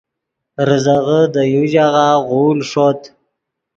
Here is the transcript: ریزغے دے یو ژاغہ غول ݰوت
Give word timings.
ریزغے 0.67 1.21
دے 1.33 1.41
یو 1.53 1.63
ژاغہ 1.71 2.05
غول 2.27 2.57
ݰوت 2.69 3.01